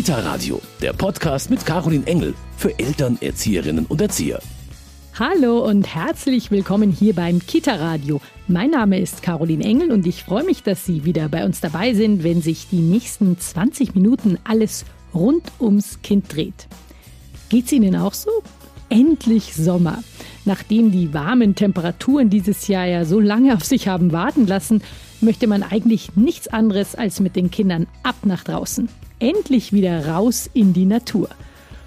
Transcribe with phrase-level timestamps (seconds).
[0.00, 4.40] Kita Radio, der Podcast mit Caroline Engel für Eltern, Erzieherinnen und Erzieher.
[5.18, 8.18] Hallo und herzlich willkommen hier beim Kita Radio.
[8.48, 11.92] Mein Name ist Caroline Engel und ich freue mich, dass Sie wieder bei uns dabei
[11.92, 16.66] sind, wenn sich die nächsten 20 Minuten alles rund ums Kind dreht.
[17.50, 18.30] Geht's Ihnen auch so?
[18.88, 20.02] Endlich Sommer.
[20.46, 24.80] Nachdem die warmen Temperaturen dieses Jahr ja so lange auf sich haben warten lassen,
[25.20, 28.88] möchte man eigentlich nichts anderes als mit den Kindern ab nach draußen.
[29.20, 31.28] Endlich wieder raus in die Natur.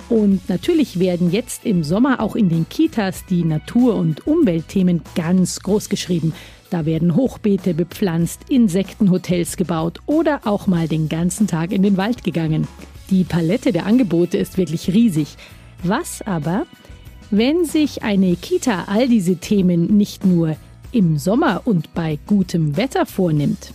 [0.07, 5.59] Und natürlich werden jetzt im Sommer auch in den Kitas die Natur- und Umweltthemen ganz
[5.61, 6.33] groß geschrieben.
[6.69, 12.23] Da werden Hochbeete bepflanzt, Insektenhotels gebaut oder auch mal den ganzen Tag in den Wald
[12.23, 12.67] gegangen.
[13.09, 15.35] Die Palette der Angebote ist wirklich riesig.
[15.81, 16.65] Was aber,
[17.31, 20.55] wenn sich eine Kita all diese Themen nicht nur
[20.91, 23.73] im Sommer und bei gutem Wetter vornimmt?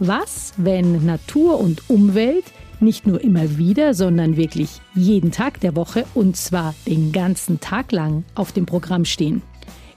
[0.00, 2.44] Was, wenn Natur und Umwelt
[2.80, 7.92] nicht nur immer wieder, sondern wirklich jeden Tag der Woche und zwar den ganzen Tag
[7.92, 9.42] lang auf dem Programm stehen?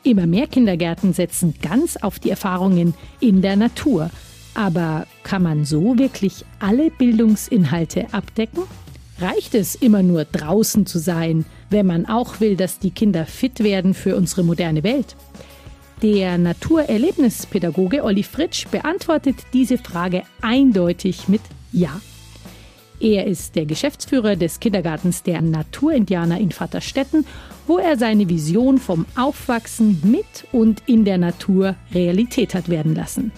[0.04, 4.10] Immer mehr Kindergärten setzen ganz auf die Erfahrungen in der Natur.
[4.54, 8.64] Aber kann man so wirklich alle Bildungsinhalte abdecken?
[9.20, 13.64] Reicht es immer nur draußen zu sein, wenn man auch will, dass die Kinder fit
[13.64, 15.16] werden für unsere moderne Welt?
[16.02, 22.02] Der Naturerlebnispädagoge Olli Fritsch beantwortet diese Frage eindeutig mit Ja.
[23.04, 27.26] Er ist der Geschäftsführer des Kindergartens der Naturindianer in Vaterstetten,
[27.68, 33.34] wo er seine Vision vom Aufwachsen mit und in der Natur Realität hat werden lassen.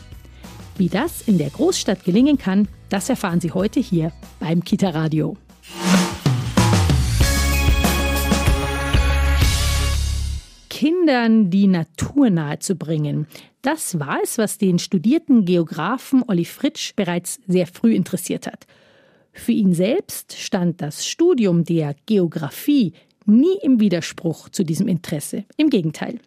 [0.77, 5.35] Wie das in der Großstadt gelingen kann, das erfahren Sie heute hier beim Kita Radio.
[10.69, 13.25] Kindern die Natur nahezubringen.
[13.63, 18.67] Das war es, was den studierten Geografen Olli Fritsch bereits sehr früh interessiert hat.
[19.35, 22.93] Für ihn selbst stand das Studium der Geographie
[23.25, 25.43] nie im Widerspruch zu diesem Interesse.
[25.57, 26.19] Im Gegenteil.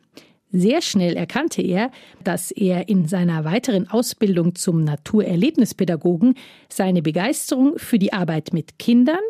[0.53, 1.91] Sehr schnell erkannte er,
[2.23, 6.35] dass er in seiner weiteren Ausbildung zum Naturerlebnispädagogen
[6.69, 9.21] seine Begeisterung für die Arbeit mit Kindern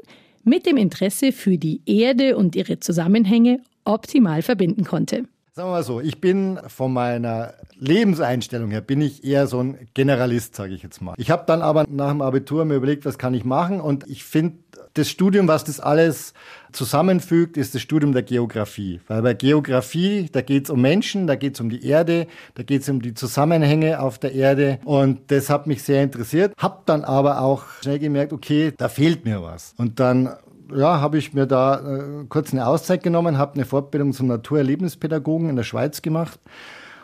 [0.45, 5.25] mit dem Interesse für die Erde und ihre Zusammenhänge optimal verbinden konnte.
[5.59, 9.89] Sagen wir mal so, ich bin von meiner Lebenseinstellung her, bin ich eher so ein
[9.93, 11.15] Generalist, sage ich jetzt mal.
[11.17, 14.23] Ich habe dann aber nach dem Abitur mir überlegt, was kann ich machen und ich
[14.23, 14.59] finde,
[14.95, 16.33] das Studium, was das alles
[16.71, 19.01] zusammenfügt, ist das Studium der Geografie.
[19.09, 22.63] Weil bei Geografie, da geht es um Menschen, da geht es um die Erde, da
[22.63, 26.53] geht es um die Zusammenhänge auf der Erde und das hat mich sehr interessiert.
[26.57, 29.75] Hab dann aber auch schnell gemerkt, okay, da fehlt mir was.
[29.77, 30.37] Und dann
[30.75, 35.49] ja, habe ich mir da äh, kurz eine Auszeit genommen, habe eine Fortbildung zum Naturerlebnispädagogen
[35.49, 36.39] in der Schweiz gemacht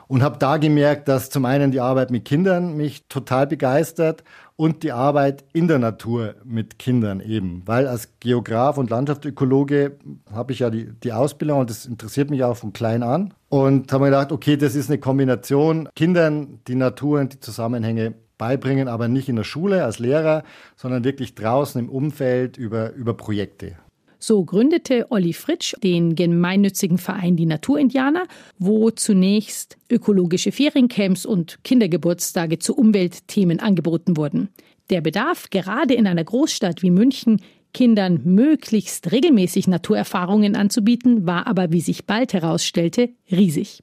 [0.06, 4.22] und habe da gemerkt, dass zum einen die Arbeit mit Kindern mich total begeistert
[4.56, 7.62] und die Arbeit in der Natur mit Kindern eben.
[7.66, 9.96] Weil als Geograf und Landschaftsökologe
[10.32, 13.34] habe ich ja die, die Ausbildung und das interessiert mich auch von klein an.
[13.48, 18.14] Und habe mir gedacht, okay, das ist eine Kombination, Kindern die Natur und die Zusammenhänge
[18.38, 20.42] beibringen, aber nicht in der Schule als Lehrer,
[20.76, 23.76] sondern wirklich draußen im Umfeld über, über Projekte.
[24.18, 28.26] So gründete Olli Fritsch den gemeinnützigen Verein Die Naturindianer,
[28.58, 34.48] wo zunächst ökologische Feriencamps und Kindergeburtstage zu Umweltthemen angeboten wurden.
[34.88, 37.42] Der Bedarf, gerade in einer Großstadt wie München,
[37.74, 43.82] Kindern möglichst regelmäßig Naturerfahrungen anzubieten, war aber, wie sich bald herausstellte, riesig.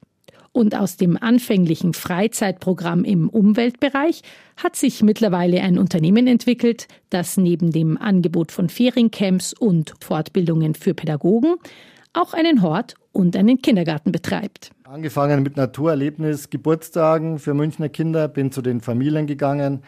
[0.52, 4.22] Und aus dem anfänglichen Freizeitprogramm im Umweltbereich
[4.62, 10.92] hat sich mittlerweile ein Unternehmen entwickelt, das neben dem Angebot von Feriencamps und Fortbildungen für
[10.92, 11.56] Pädagogen
[12.12, 14.70] auch einen Hort und einen Kindergarten betreibt.
[14.84, 19.82] Angefangen mit Naturerlebnis, Geburtstagen für Münchner Kinder, bin zu den Familien gegangen,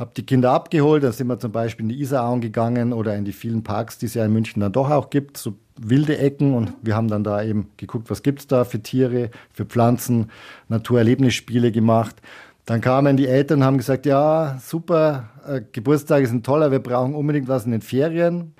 [0.00, 3.24] habe die Kinder abgeholt, dann sind wir zum Beispiel in die Isarauen gegangen oder in
[3.24, 6.54] die vielen Parks, die es ja in München dann doch auch gibt, so wilde Ecken
[6.54, 10.30] und wir haben dann da eben geguckt, was gibt's da für Tiere, für Pflanzen,
[10.68, 12.16] Naturerlebnisspiele gemacht.
[12.66, 17.14] Dann kamen die Eltern und haben gesagt, ja, super, äh, Geburtstage sind toller, wir brauchen
[17.14, 18.54] unbedingt was in den Ferien.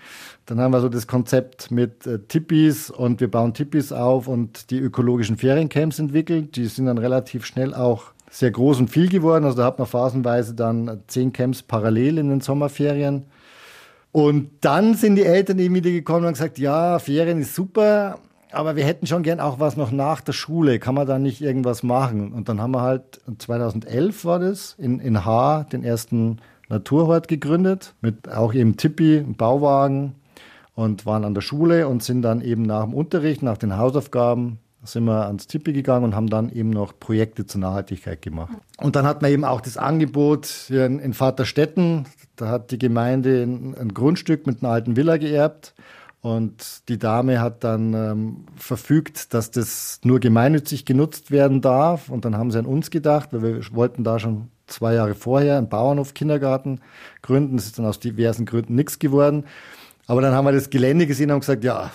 [0.46, 4.70] Dann haben wir so das Konzept mit äh, Tippis und wir bauen Tippis auf und
[4.70, 6.56] die ökologischen Feriencamps entwickelt.
[6.56, 9.44] Die sind dann relativ schnell auch sehr groß und viel geworden.
[9.44, 13.26] Also da hat man phasenweise dann zehn Camps parallel in den Sommerferien.
[14.12, 18.18] Und dann sind die Eltern eben wieder gekommen und gesagt, ja, Ferien ist super,
[18.52, 20.78] aber wir hätten schon gern auch was noch nach der Schule.
[20.78, 22.32] Kann man da nicht irgendwas machen?
[22.32, 26.38] Und dann haben wir halt 2011 war das in, in Haar den ersten
[26.68, 30.14] Naturhort gegründet mit auch eben Tippi, Bauwagen
[30.74, 34.58] und waren an der Schule und sind dann eben nach dem Unterricht, nach den Hausaufgaben
[34.82, 38.52] sind wir ans Tipi gegangen und haben dann eben noch Projekte zur Nachhaltigkeit gemacht.
[38.78, 42.06] Und dann hat man eben auch das Angebot hier in, in Vaterstetten.
[42.36, 45.74] Da hat die Gemeinde ein, ein Grundstück mit einer alten Villa geerbt.
[46.22, 52.10] Und die Dame hat dann ähm, verfügt, dass das nur gemeinnützig genutzt werden darf.
[52.10, 55.56] Und dann haben sie an uns gedacht, weil wir wollten da schon zwei Jahre vorher
[55.56, 56.80] einen Bauernhof-Kindergarten
[57.22, 57.56] gründen.
[57.56, 59.44] Das ist dann aus diversen Gründen nichts geworden.
[60.06, 61.90] Aber dann haben wir das Gelände gesehen und gesagt, ja,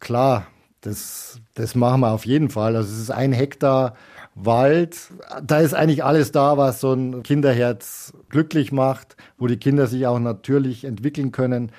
[0.00, 0.46] klar,
[0.80, 2.76] das, das machen wir auf jeden Fall.
[2.76, 3.94] Also es ist ein Hektar
[4.36, 4.98] Wald.
[5.42, 10.06] Da ist eigentlich alles da, was so ein Kinderherz glücklich macht, wo die Kinder sich
[10.06, 11.72] auch natürlich entwickeln können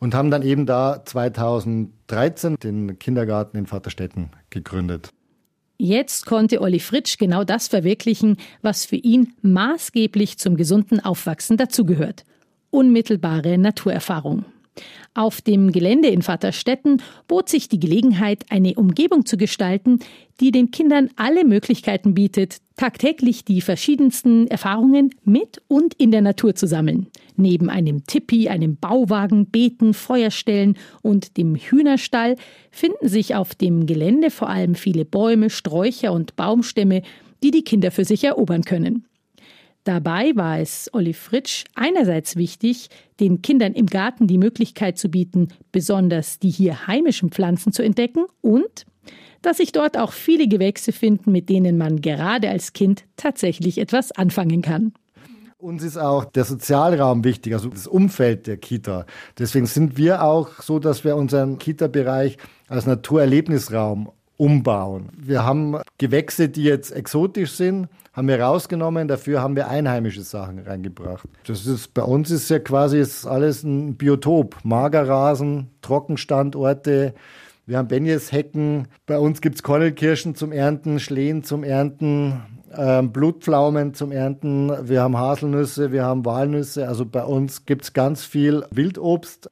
[0.00, 5.10] und haben dann eben da 2013 den Kindergarten in Vaterstetten gegründet.
[5.76, 12.24] Jetzt konnte Olli Fritsch genau das verwirklichen, was für ihn maßgeblich zum gesunden Aufwachsen dazugehört.
[12.70, 14.44] Unmittelbare Naturerfahrung.
[15.14, 19.98] Auf dem Gelände in Vaterstetten bot sich die Gelegenheit, eine Umgebung zu gestalten,
[20.40, 26.54] die den Kindern alle Möglichkeiten bietet, tagtäglich die verschiedensten Erfahrungen mit und in der Natur
[26.54, 27.08] zu sammeln.
[27.36, 32.36] Neben einem Tipi, einem Bauwagen, Beeten, Feuerstellen und dem Hühnerstall
[32.70, 37.02] finden sich auf dem Gelände vor allem viele Bäume, Sträucher und Baumstämme,
[37.42, 39.04] die die Kinder für sich erobern können.
[39.84, 42.88] Dabei war es Olli Fritsch einerseits wichtig,
[43.20, 48.26] den Kindern im Garten die Möglichkeit zu bieten, besonders die hier heimischen Pflanzen zu entdecken
[48.40, 48.86] und
[49.42, 54.12] dass sich dort auch viele Gewächse finden, mit denen man gerade als Kind tatsächlich etwas
[54.12, 54.92] anfangen kann.
[55.58, 59.06] Uns ist auch der Sozialraum wichtig, also das Umfeld der Kita.
[59.38, 62.36] Deswegen sind wir auch so, dass wir unseren Kita-Bereich
[62.68, 65.08] als Naturerlebnisraum umbauen.
[65.16, 67.88] Wir haben Gewächse, die jetzt exotisch sind,
[68.18, 71.28] haben wir rausgenommen, dafür haben wir einheimische Sachen reingebracht.
[71.46, 74.56] Das ist, bei uns ist ja quasi ist alles ein Biotop.
[74.64, 77.14] Magerrasen, Trockenstandorte,
[77.66, 82.42] wir haben Benjeshecken, bei uns gibt es Kornelkirschen zum Ernten, Schlehen zum Ernten,
[82.76, 87.92] ähm, Blutpflaumen zum Ernten, wir haben Haselnüsse, wir haben Walnüsse, also bei uns gibt es
[87.92, 89.48] ganz viel Wildobst.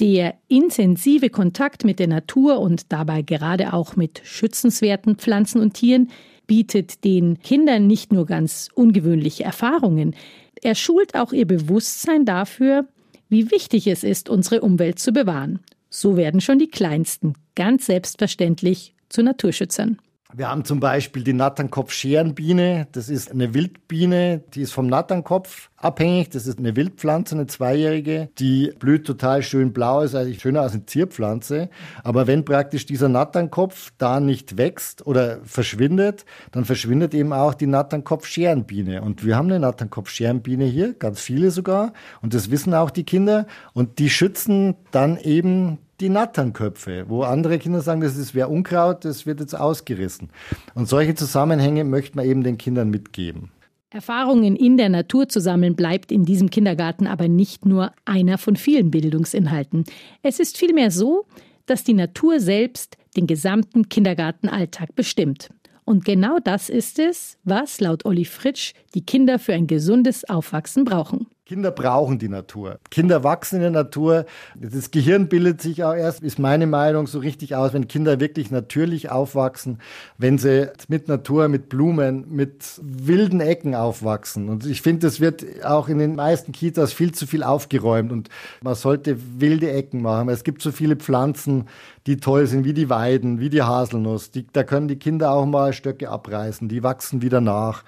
[0.00, 6.08] Der intensive Kontakt mit der Natur und dabei gerade auch mit schützenswerten Pflanzen und Tieren
[6.46, 10.14] bietet den Kindern nicht nur ganz ungewöhnliche Erfahrungen,
[10.62, 12.86] er schult auch ihr Bewusstsein dafür,
[13.28, 15.60] wie wichtig es ist, unsere Umwelt zu bewahren.
[15.90, 19.98] So werden schon die Kleinsten ganz selbstverständlich zu Naturschützern.
[20.32, 22.88] Wir haben zum Beispiel die Natternkopf-Scherenbiene.
[22.92, 26.30] Das ist eine Wildbiene, die ist vom Natternkopf abhängig.
[26.30, 28.28] Das ist eine Wildpflanze, eine zweijährige.
[28.38, 31.68] Die blüht total schön blau, ist eigentlich schöner als eine Zierpflanze.
[32.02, 37.66] Aber wenn praktisch dieser Natternkopf da nicht wächst oder verschwindet, dann verschwindet eben auch die
[37.66, 39.02] Natternkopf-Scherenbiene.
[39.02, 41.92] Und wir haben eine Natternkopf-Scherenbiene hier, ganz viele sogar.
[42.22, 43.46] Und das wissen auch die Kinder.
[43.72, 49.04] Und die schützen dann eben die Natternköpfe, wo andere Kinder sagen, das ist wer Unkraut,
[49.04, 50.28] das wird jetzt ausgerissen.
[50.74, 53.50] Und solche Zusammenhänge möchte man eben den Kindern mitgeben.
[53.90, 58.56] Erfahrungen in der Natur zu sammeln bleibt in diesem Kindergarten aber nicht nur einer von
[58.56, 59.84] vielen Bildungsinhalten.
[60.22, 61.26] Es ist vielmehr so,
[61.66, 65.50] dass die Natur selbst den gesamten Kindergartenalltag bestimmt.
[65.84, 70.84] Und genau das ist es, was laut Olli Fritsch die Kinder für ein gesundes Aufwachsen
[70.84, 71.28] brauchen.
[71.46, 72.80] Kinder brauchen die Natur.
[72.90, 74.26] Kinder wachsen in der Natur.
[74.56, 78.50] Das Gehirn bildet sich auch erst, ist meine Meinung, so richtig aus, wenn Kinder wirklich
[78.50, 79.78] natürlich aufwachsen,
[80.18, 84.48] wenn sie mit Natur, mit Blumen, mit wilden Ecken aufwachsen.
[84.48, 88.28] Und ich finde, das wird auch in den meisten Kitas viel zu viel aufgeräumt und
[88.60, 90.28] man sollte wilde Ecken machen.
[90.30, 91.66] Es gibt so viele Pflanzen,
[92.08, 94.32] die toll sind, wie die Weiden, wie die Haselnuss.
[94.32, 97.84] Die, da können die Kinder auch mal Stöcke abreißen, die wachsen wieder nach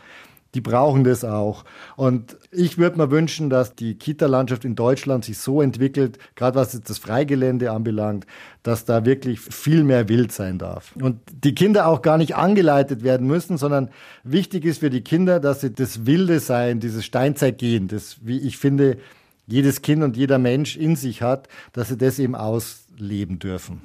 [0.59, 1.65] die brauchen das auch.
[1.95, 6.81] Und ich würde mir wünschen, dass die Kita-Landschaft in Deutschland sich so entwickelt, gerade was
[6.81, 8.27] das Freigelände anbelangt,
[8.65, 10.97] dass da wirklich viel mehr wild sein darf.
[11.01, 13.91] Und die Kinder auch gar nicht angeleitet werden müssen, sondern
[14.25, 18.59] wichtig ist für die Kinder, dass sie das wilde Sein, dieses Steinzeitgehen, das, wie ich
[18.59, 18.99] finde,
[19.47, 23.83] jedes Kind und jeder Mensch in sich hat, dass sie das eben ausleben dürfen.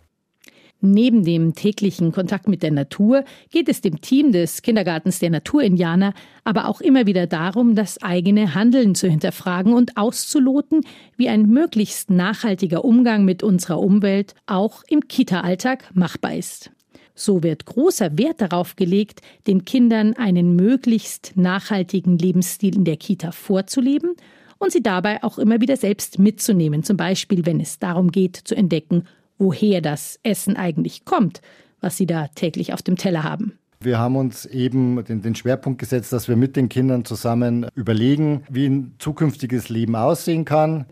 [0.85, 6.13] Neben dem täglichen Kontakt mit der Natur geht es dem Team des Kindergartens der Naturindianer
[6.43, 10.81] aber auch immer wieder darum, das eigene Handeln zu hinterfragen und auszuloten,
[11.15, 16.69] wie ein möglichst nachhaltiger Umgang mit unserer Umwelt auch im Kita-Alltag machbar ist.
[17.15, 23.31] So wird großer Wert darauf gelegt, den Kindern einen möglichst nachhaltigen Lebensstil in der Kita
[23.31, 24.15] vorzuleben
[24.57, 28.53] und sie dabei auch immer wieder selbst mitzunehmen, zum Beispiel wenn es darum geht zu
[28.53, 29.05] entdecken,
[29.43, 31.41] woher das Essen eigentlich kommt,
[31.81, 33.59] was sie da täglich auf dem Teller haben.
[33.81, 38.43] Wir haben uns eben den, den, Schwerpunkt gesetzt, dass wir mit den Kindern zusammen überlegen,
[38.49, 40.85] wie ein zukünftiges Leben aussehen kann.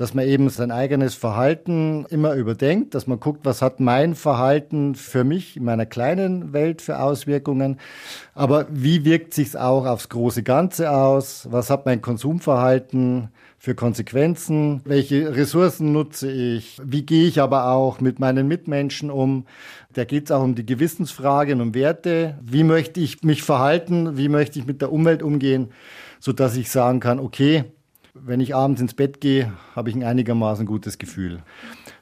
[0.00, 4.94] Dass man eben sein eigenes Verhalten immer überdenkt, dass man guckt, was hat mein Verhalten
[4.94, 7.78] für mich in meiner kleinen Welt für Auswirkungen,
[8.34, 11.48] aber wie wirkt sich's auch aufs große Ganze aus?
[11.50, 13.28] Was hat mein Konsumverhalten
[13.58, 14.80] für Konsequenzen?
[14.86, 16.80] Welche Ressourcen nutze ich?
[16.82, 19.44] Wie gehe ich aber auch mit meinen Mitmenschen um?
[19.92, 22.38] Da geht es auch um die Gewissensfragen und Werte.
[22.40, 24.16] Wie möchte ich mich verhalten?
[24.16, 25.68] Wie möchte ich mit der Umwelt umgehen?
[26.20, 27.64] So dass ich sagen kann, okay,
[28.14, 31.42] wenn ich abends ins Bett gehe, habe ich ein einigermaßen gutes Gefühl.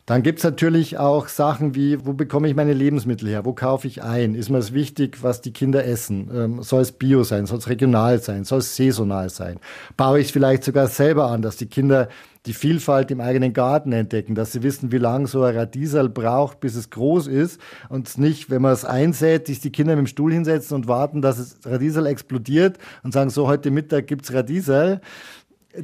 [0.06, 3.44] Dann gibt es natürlich auch Sachen wie, wo bekomme ich meine Lebensmittel her?
[3.44, 4.34] Wo kaufe ich ein?
[4.34, 6.30] Ist mir es wichtig, was die Kinder essen?
[6.34, 7.44] Ähm, soll es bio sein?
[7.44, 8.44] Soll es regional sein?
[8.44, 9.60] Soll es saisonal sein?
[9.98, 12.08] Baue ich es vielleicht sogar selber an, dass die Kinder
[12.46, 16.60] die Vielfalt im eigenen Garten entdecken, dass sie wissen, wie lange so ein Radiesel braucht,
[16.60, 17.60] bis es groß ist
[17.90, 21.20] und nicht, wenn man es einsät, sich die Kinder mit dem Stuhl hinsetzen und warten,
[21.20, 25.02] dass es Radiesel explodiert und sagen, so heute Mittag gibt's Radiesel.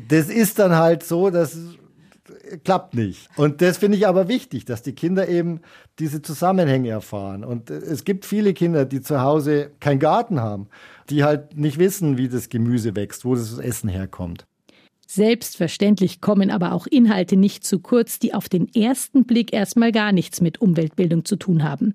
[0.08, 1.56] Das ist dann halt so, dass
[2.64, 3.28] klappt nicht.
[3.36, 5.60] Und das finde ich aber wichtig, dass die Kinder eben
[5.98, 7.44] diese Zusammenhänge erfahren.
[7.44, 10.68] Und es gibt viele Kinder, die zu Hause keinen Garten haben,
[11.10, 14.46] die halt nicht wissen, wie das Gemüse wächst, wo das Essen herkommt.
[15.06, 20.12] Selbstverständlich kommen aber auch Inhalte nicht zu kurz, die auf den ersten Blick erstmal gar
[20.12, 21.92] nichts mit Umweltbildung zu tun haben.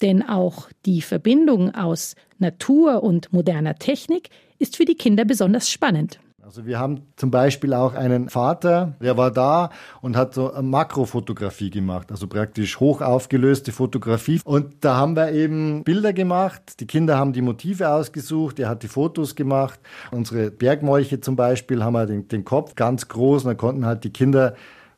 [0.00, 6.20] Denn auch die Verbindung aus Natur und moderner Technik ist für die Kinder besonders spannend.
[6.48, 9.68] Also wir haben zum Beispiel auch einen Vater, der war da
[10.00, 14.40] und hat so Makrofotografie gemacht, also praktisch hoch aufgelöste Fotografie.
[14.46, 16.80] Und da haben wir eben Bilder gemacht.
[16.80, 19.78] Die Kinder haben die Motive ausgesucht, er hat die Fotos gemacht.
[20.10, 24.04] Unsere Bergmolche zum Beispiel haben wir den, den Kopf ganz groß und da konnten halt
[24.04, 24.54] die Kinder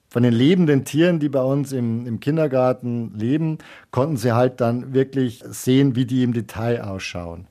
[0.09, 3.59] von den lebenden Tieren, die bei uns im, im Kindergarten leben,
[3.91, 7.49] konnten sie halt dann wirklich sehen, wie die im Detail ausschauen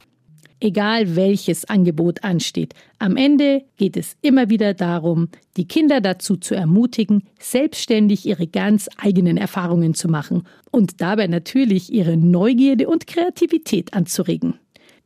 [0.60, 2.74] egal welches Angebot ansteht.
[2.98, 8.90] Am Ende geht es immer wieder darum, die Kinder dazu zu ermutigen, selbstständig ihre ganz
[8.98, 14.56] eigenen Erfahrungen zu machen und dabei natürlich ihre Neugierde und Kreativität anzuregen.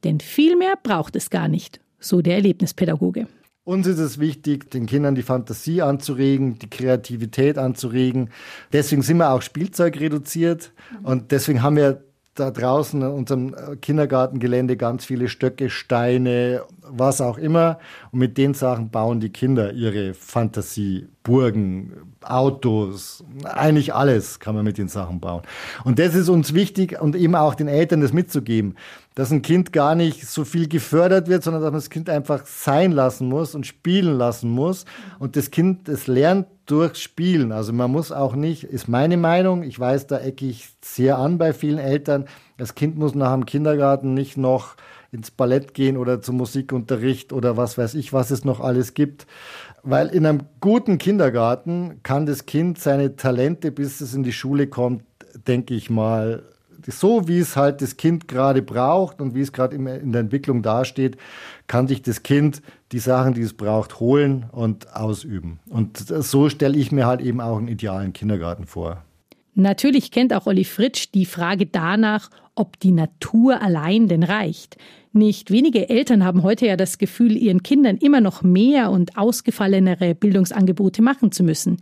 [0.04, 3.28] Denn viel mehr braucht es gar nicht, so der Erlebnispädagoge.
[3.66, 8.30] Uns ist es wichtig, den Kindern die Fantasie anzuregen, die Kreativität anzuregen.
[8.74, 12.04] Deswegen sind wir auch Spielzeug reduziert und deswegen haben wir
[12.36, 17.78] da draußen in unserem Kindergartengelände ganz viele Stöcke, Steine, was auch immer.
[18.12, 24.66] Und mit den Sachen bauen die Kinder ihre Fantasie, Burgen, Autos, eigentlich alles kann man
[24.66, 25.44] mit den Sachen bauen.
[25.84, 28.76] Und das ist uns wichtig und eben auch den Eltern das mitzugeben,
[29.16, 32.46] dass ein Kind gar nicht so viel gefördert wird, sondern dass man das Kind einfach
[32.46, 34.86] sein lassen muss und spielen lassen muss.
[35.20, 37.52] Und das Kind, das lernt durch Spielen.
[37.52, 41.38] Also man muss auch nicht, ist meine Meinung, ich weiß, da ecke ich sehr an
[41.38, 42.26] bei vielen Eltern,
[42.58, 44.76] das Kind muss nach dem Kindergarten nicht noch
[45.12, 49.28] ins Ballett gehen oder zum Musikunterricht oder was weiß ich, was es noch alles gibt.
[49.84, 54.68] Weil in einem guten Kindergarten kann das Kind seine Talente, bis es in die Schule
[54.68, 55.04] kommt,
[55.48, 56.44] denke ich mal,
[56.88, 60.62] so wie es halt das Kind gerade braucht und wie es gerade in der Entwicklung
[60.62, 61.18] dasteht,
[61.68, 62.62] kann sich das Kind
[62.92, 65.60] die Sachen, die es braucht, holen und ausüben.
[65.70, 69.04] Und so stelle ich mir halt eben auch einen idealen Kindergarten vor.
[69.56, 74.78] Natürlich kennt auch Olli Fritsch die Frage danach, ob die Natur allein denn reicht.
[75.12, 80.16] Nicht wenige Eltern haben heute ja das Gefühl, ihren Kindern immer noch mehr und ausgefallenere
[80.16, 81.78] Bildungsangebote machen zu müssen.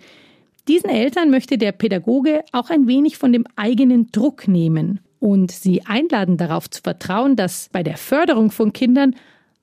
[0.71, 5.85] Diesen Eltern möchte der Pädagoge auch ein wenig von dem eigenen Druck nehmen und sie
[5.85, 9.13] einladen darauf zu vertrauen, dass bei der Förderung von Kindern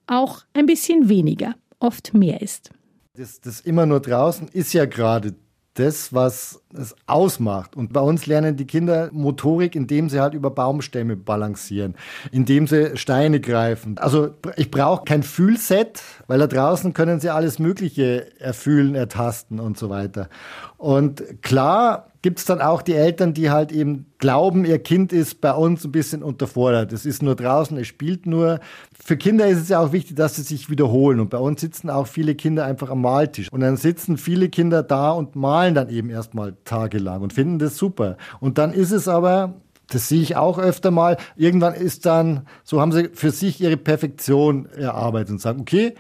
[0.06, 2.72] auch ein bisschen weniger, oft mehr ist.
[3.14, 5.34] Das, das immer nur draußen ist ja gerade
[5.78, 7.76] das, was es ausmacht.
[7.76, 11.94] Und bei uns lernen die Kinder Motorik, indem sie halt über Baumstämme balancieren,
[12.32, 13.98] indem sie Steine greifen.
[13.98, 19.78] Also ich brauche kein Fühlset, weil da draußen können sie alles Mögliche erfühlen, ertasten und
[19.78, 20.28] so weiter.
[20.76, 25.40] Und klar gibt es dann auch die Eltern, die halt eben glauben, ihr Kind ist
[25.40, 26.92] bei uns ein bisschen unterfordert.
[26.92, 28.60] Es ist nur draußen, es spielt nur.
[29.02, 31.20] Für Kinder ist es ja auch wichtig, dass sie sich wiederholen.
[31.20, 33.50] Und bei uns sitzen auch viele Kinder einfach am Maltisch.
[33.50, 37.78] Und dann sitzen viele Kinder da und malen dann eben erstmal tagelang und finden das
[37.78, 38.18] super.
[38.40, 39.54] Und dann ist es aber
[39.90, 41.16] das sehe ich auch öfter mal.
[41.34, 45.94] Irgendwann ist dann, so haben sie für sich ihre Perfektion erarbeitet und sagen, okay,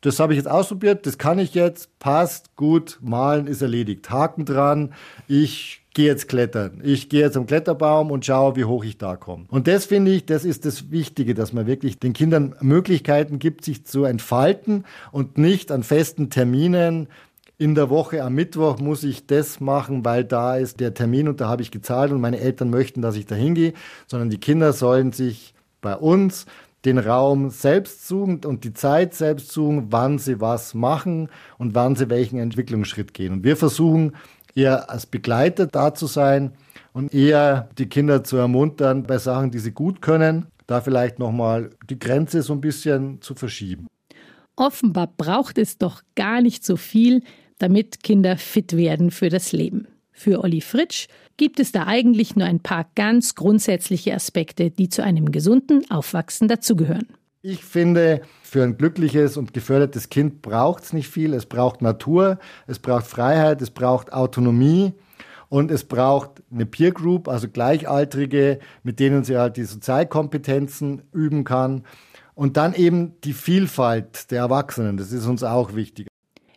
[0.00, 4.10] das habe ich jetzt ausprobiert, das kann ich jetzt, passt, gut, malen ist erledigt.
[4.10, 4.94] Haken dran,
[5.26, 6.80] ich gehe jetzt klettern.
[6.84, 9.46] Ich gehe jetzt am Kletterbaum und schaue, wie hoch ich da komme.
[9.48, 13.64] Und das finde ich, das ist das Wichtige, dass man wirklich den Kindern Möglichkeiten gibt,
[13.64, 17.08] sich zu entfalten und nicht an festen Terminen
[17.60, 21.40] in der Woche am Mittwoch muss ich das machen, weil da ist der Termin und
[21.40, 23.72] da habe ich gezahlt und meine Eltern möchten, dass ich da hingehe,
[24.06, 26.46] sondern die Kinder sollen sich bei uns
[26.88, 31.28] den Raum selbst suchen und die Zeit selbst suchen, wann sie was machen
[31.58, 33.32] und wann sie welchen Entwicklungsschritt gehen.
[33.34, 34.16] Und wir versuchen
[34.54, 36.52] eher als Begleiter da zu sein
[36.94, 41.70] und eher die Kinder zu ermuntern bei Sachen, die sie gut können, da vielleicht nochmal
[41.90, 43.86] die Grenze so ein bisschen zu verschieben.
[44.56, 47.22] Offenbar braucht es doch gar nicht so viel,
[47.58, 49.86] damit Kinder fit werden für das Leben.
[50.18, 51.06] Für Olli Fritsch
[51.36, 56.48] gibt es da eigentlich nur ein paar ganz grundsätzliche Aspekte, die zu einem gesunden Aufwachsen
[56.48, 57.06] dazugehören.
[57.40, 61.34] Ich finde, für ein glückliches und gefördertes Kind braucht es nicht viel.
[61.34, 64.92] Es braucht Natur, es braucht Freiheit, es braucht Autonomie
[65.50, 71.44] und es braucht eine Peer Group, also Gleichaltrige, mit denen sie halt die Sozialkompetenzen üben
[71.44, 71.84] kann.
[72.34, 76.08] Und dann eben die Vielfalt der Erwachsenen, das ist uns auch wichtig.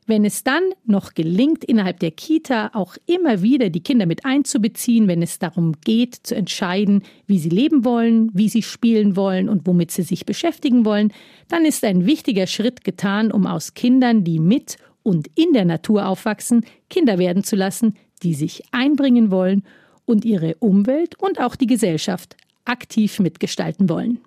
[0.08, 5.08] Wenn es dann noch gelingt, innerhalb der Kita auch immer wieder die Kinder mit einzubeziehen,
[5.08, 9.68] wenn es darum geht, zu entscheiden, wie sie leben wollen, wie sie spielen wollen und
[9.68, 11.14] womit sie sich beschäftigen wollen,
[11.50, 16.08] dann ist ein wichtiger Schritt getan, um aus Kindern, die mit und in der Natur
[16.08, 19.64] aufwachsen, Kinder werden zu lassen, die sich einbringen wollen
[20.06, 24.20] und ihre Umwelt und auch die Gesellschaft aktiv mitgestalten wollen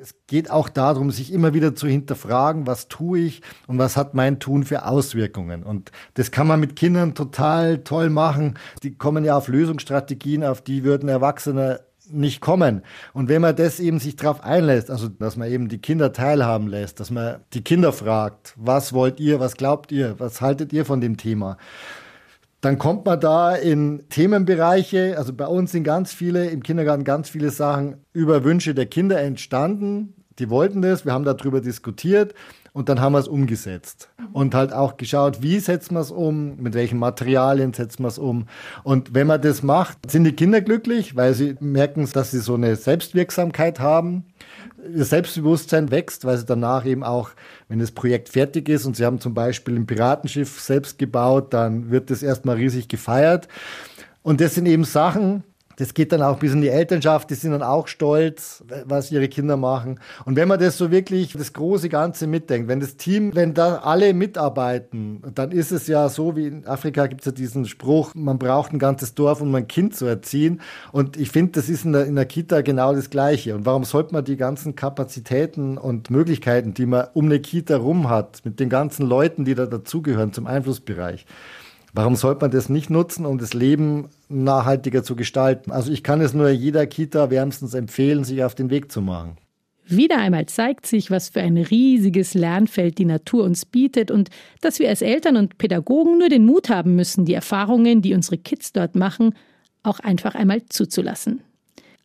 [0.00, 4.14] es geht auch darum, sich immer wieder zu hinterfragen, was tue ich und was hat
[4.14, 5.62] mein Tun für Auswirkungen.
[5.62, 8.58] Und das kann man mit Kindern total toll machen.
[8.82, 11.80] Die kommen ja auf Lösungsstrategien, auf die würden Erwachsene
[12.12, 12.82] nicht kommen.
[13.12, 16.66] Und wenn man das eben sich darauf einlässt, also dass man eben die Kinder teilhaben
[16.66, 20.84] lässt, dass man die Kinder fragt, was wollt ihr, was glaubt ihr, was haltet ihr
[20.84, 21.56] von dem Thema,
[22.60, 27.30] dann kommt man da in Themenbereiche, also bei uns sind ganz viele, im Kindergarten ganz
[27.30, 30.14] viele Sachen über Wünsche der Kinder entstanden.
[30.38, 32.34] Die wollten das, wir haben darüber diskutiert
[32.72, 34.10] und dann haben wir es umgesetzt.
[34.32, 38.18] Und halt auch geschaut, wie setzen wir es um, mit welchen Materialien setzen wir es
[38.18, 38.46] um.
[38.84, 42.54] Und wenn man das macht, sind die Kinder glücklich, weil sie merken, dass sie so
[42.54, 44.24] eine Selbstwirksamkeit haben
[44.94, 47.30] ihr Selbstbewusstsein wächst, weil sie danach eben auch,
[47.68, 51.90] wenn das Projekt fertig ist und sie haben zum Beispiel ein Piratenschiff selbst gebaut, dann
[51.90, 53.48] wird das erstmal riesig gefeiert.
[54.22, 55.44] Und das sind eben Sachen,
[55.80, 59.28] das geht dann auch bis in die Elternschaft, die sind dann auch stolz, was ihre
[59.28, 59.98] Kinder machen.
[60.26, 63.76] Und wenn man das so wirklich, das große Ganze mitdenkt, wenn das Team, wenn da
[63.76, 68.14] alle mitarbeiten, dann ist es ja so, wie in Afrika gibt es ja diesen Spruch,
[68.14, 70.60] man braucht ein ganzes Dorf, um ein Kind zu erziehen.
[70.92, 73.54] Und ich finde, das ist in der, in der Kita genau das Gleiche.
[73.54, 78.10] Und warum sollte man die ganzen Kapazitäten und Möglichkeiten, die man um eine Kita rum
[78.10, 81.24] hat, mit den ganzen Leuten, die da dazugehören zum Einflussbereich,
[81.92, 85.72] Warum sollte man das nicht nutzen, um das Leben nachhaltiger zu gestalten?
[85.72, 89.36] Also ich kann es nur jeder Kita wärmstens empfehlen, sich auf den Weg zu machen.
[89.86, 94.78] Wieder einmal zeigt sich, was für ein riesiges Lernfeld die Natur uns bietet und dass
[94.78, 98.72] wir als Eltern und Pädagogen nur den Mut haben müssen, die Erfahrungen, die unsere Kids
[98.72, 99.34] dort machen,
[99.82, 101.42] auch einfach einmal zuzulassen.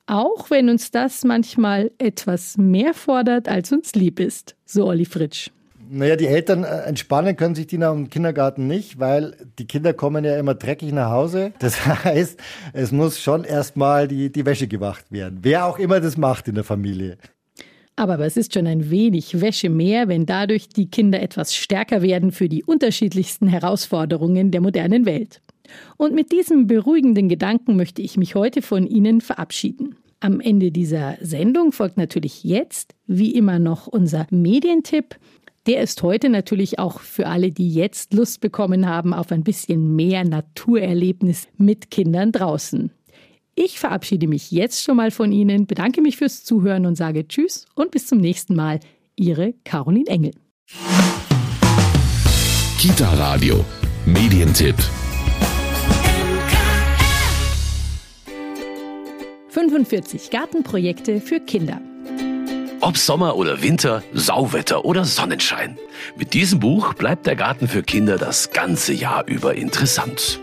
[0.07, 5.51] Auch wenn uns das manchmal etwas mehr fordert, als uns lieb ist, so Olli Fritsch.
[5.89, 9.93] Naja, die Eltern äh, entspannen können sich die nach dem Kindergarten nicht, weil die Kinder
[9.93, 11.53] kommen ja immer dreckig nach Hause.
[11.59, 12.39] Das heißt,
[12.73, 15.39] es muss schon erstmal die, die Wäsche gewacht werden.
[15.41, 17.17] Wer auch immer das macht in der Familie.
[17.97, 22.31] Aber es ist schon ein wenig Wäsche mehr, wenn dadurch die Kinder etwas stärker werden
[22.31, 25.41] für die unterschiedlichsten Herausforderungen der modernen Welt.
[25.97, 29.95] Und mit diesem beruhigenden Gedanken möchte ich mich heute von Ihnen verabschieden.
[30.19, 35.15] Am Ende dieser Sendung folgt natürlich jetzt, wie immer noch, unser Medientipp.
[35.67, 39.95] Der ist heute natürlich auch für alle, die jetzt Lust bekommen haben auf ein bisschen
[39.95, 42.91] mehr Naturerlebnis mit Kindern draußen.
[43.55, 47.65] Ich verabschiede mich jetzt schon mal von Ihnen, bedanke mich fürs Zuhören und sage Tschüss
[47.73, 48.79] und bis zum nächsten Mal.
[49.15, 50.33] Ihre Caroline Engel.
[52.77, 53.63] Kita Radio,
[54.05, 54.75] Medientipp.
[59.49, 61.81] 45 Gartenprojekte für Kinder.
[62.81, 65.77] Ob Sommer oder Winter, Sauwetter oder Sonnenschein.
[66.17, 70.39] Mit diesem Buch bleibt der Garten für Kinder das ganze Jahr über interessant.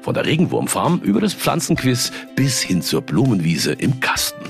[0.00, 4.44] Von der Regenwurmfarm über das Pflanzenquiz bis hin zur Blumenwiese im Kasten.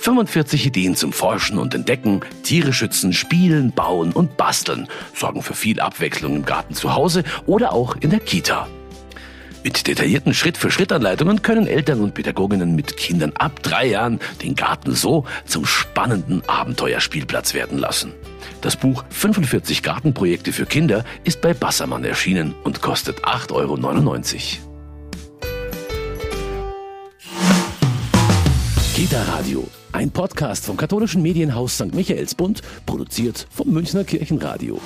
[0.00, 5.80] 45 Ideen zum Forschen und Entdecken, Tiere schützen, spielen, bauen und basteln sorgen für viel
[5.80, 8.68] Abwechslung im Garten zu Hause oder auch in der Kita.
[9.68, 15.26] Mit detaillierten Schritt-für-Schritt-Anleitungen können Eltern und Pädagoginnen mit Kindern ab drei Jahren den Garten so
[15.44, 18.14] zum spannenden Abenteuerspielplatz werden lassen.
[18.62, 23.76] Das Buch 45 Gartenprojekte für Kinder ist bei Bassermann erschienen und kostet 8,99 Euro.
[28.96, 31.94] Kita Radio, ein Podcast vom katholischen Medienhaus St.
[31.94, 34.80] Michaelsbund, produziert vom Münchner Kirchenradio.